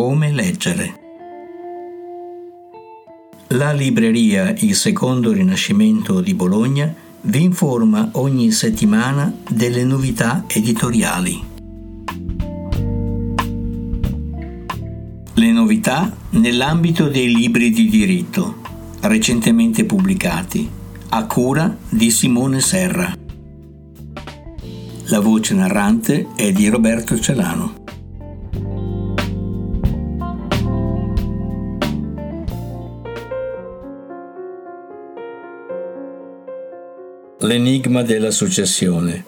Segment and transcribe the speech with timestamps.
[0.00, 0.94] Come leggere.
[3.48, 11.42] La libreria Il Secondo Rinascimento di Bologna vi informa ogni settimana delle novità editoriali.
[15.34, 18.60] Le novità nell'ambito dei libri di diritto,
[19.00, 20.70] recentemente pubblicati,
[21.08, 23.12] a cura di Simone Serra.
[25.06, 27.77] La voce narrante è di Roberto Celano.
[37.42, 39.24] L'enigma della successione.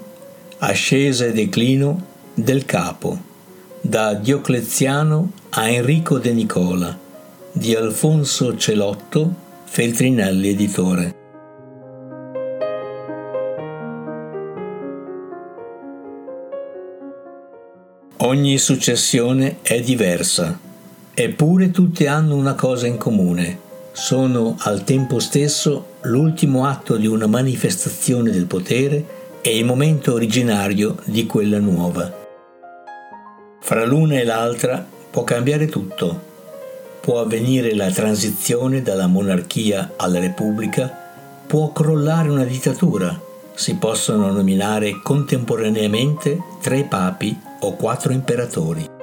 [0.58, 3.16] Ascesa e declino del capo.
[3.80, 6.98] Da Diocleziano a Enrico De Nicola.
[7.52, 11.14] Di Alfonso Celotto, Feltrinelli editore.
[18.16, 20.58] Ogni successione è diversa,
[21.14, 27.26] eppure tutte hanno una cosa in comune sono al tempo stesso l'ultimo atto di una
[27.26, 32.18] manifestazione del potere e il momento originario di quella nuova.
[33.60, 36.28] Fra l'una e l'altra può cambiare tutto.
[37.00, 40.88] Può avvenire la transizione dalla monarchia alla repubblica,
[41.46, 43.18] può crollare una dittatura,
[43.54, 48.99] si possono nominare contemporaneamente tre papi o quattro imperatori.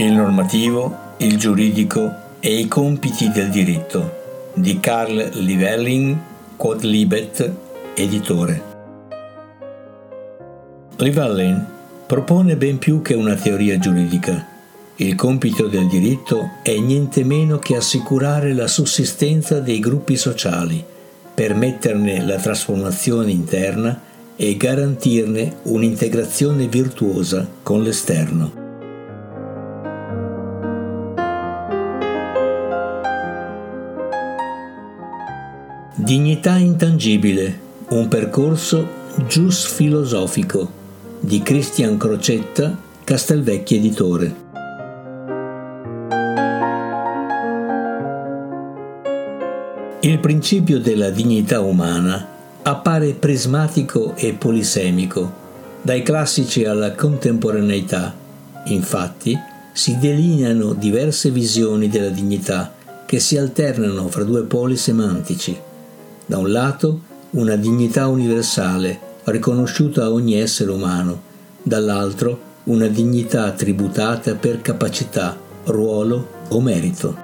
[0.00, 6.16] Il normativo, il giuridico e i compiti del diritto di Carl Livelling,
[6.56, 7.52] Quodlibet,
[7.92, 8.62] editore.
[10.96, 11.62] Livelling
[12.06, 14.46] propone ben più che una teoria giuridica.
[14.96, 20.82] Il compito del diritto è niente meno che assicurare la sussistenza dei gruppi sociali,
[21.34, 24.00] permetterne la trasformazione interna
[24.34, 28.59] e garantirne un'integrazione virtuosa con l'esterno.
[36.02, 38.88] Dignità intangibile, un percorso
[39.28, 40.68] gius filosofico
[41.20, 42.74] di Cristian Crocetta,
[43.04, 44.34] Castelvecchi editore.
[50.00, 52.26] Il principio della dignità umana
[52.62, 55.30] appare prismatico e polisemico,
[55.82, 58.14] dai classici alla contemporaneità.
[58.64, 59.38] Infatti,
[59.74, 62.72] si delineano diverse visioni della dignità
[63.04, 65.68] che si alternano fra due poli semantici
[66.30, 71.22] da un lato una dignità universale riconosciuta a ogni essere umano,
[71.60, 77.16] dall'altro una dignità tributata per capacità, ruolo o merito.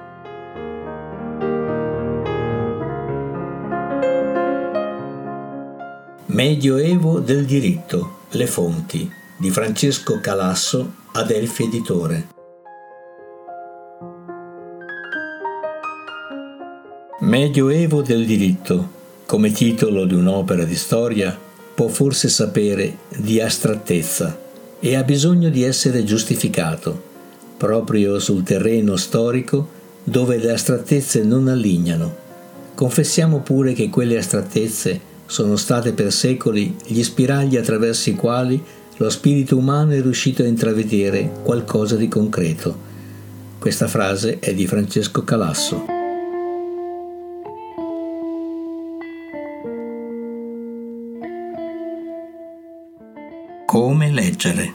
[6.25, 12.27] Medioevo del diritto, le fonti di Francesco Calasso, Adelphi Editore.
[17.19, 18.95] Medioevo del diritto,
[19.27, 21.37] come titolo di un'opera di storia,
[21.75, 24.39] può forse sapere di astrattezza
[24.79, 27.03] e ha bisogno di essere giustificato,
[27.57, 32.15] proprio sul terreno storico dove le astrattezze non allignano.
[32.73, 38.63] Confessiamo pure che quelle astrattezze sono state per secoli gli spiragli attraverso i quali
[38.95, 42.85] lo spirito umano è riuscito a intravedere qualcosa di concreto.
[43.59, 45.96] Questa frase è di Francesco Calasso.
[53.67, 54.73] Come leggere.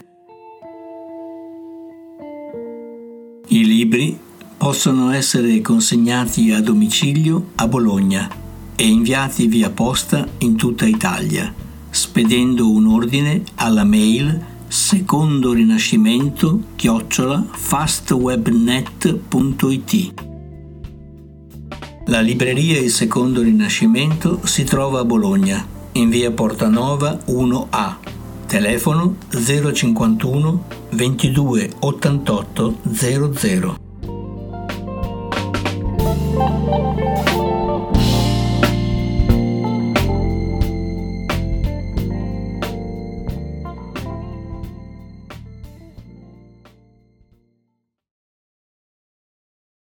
[3.47, 4.17] I libri
[4.55, 8.29] possono essere consegnati a domicilio a Bologna
[8.75, 11.51] e inviati via posta in tutta Italia,
[11.89, 20.13] spedendo un ordine alla mail secondo rinascimento chiocciola fastwebnet.it.
[22.05, 28.11] La libreria Il Secondo Rinascimento si trova a Bologna, in via Portanova 1A
[28.53, 30.59] Telefono 051
[30.91, 33.82] 22 88 00